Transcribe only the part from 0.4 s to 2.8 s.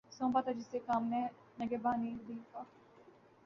تھا جسے کام نگہبانئ دل کا